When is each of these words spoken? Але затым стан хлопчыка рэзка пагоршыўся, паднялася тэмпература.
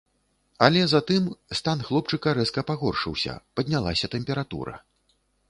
Але 0.67 0.81
затым 0.93 1.27
стан 1.59 1.83
хлопчыка 1.89 2.33
рэзка 2.39 2.65
пагоршыўся, 2.71 3.37
паднялася 3.61 4.11
тэмпература. 4.17 4.75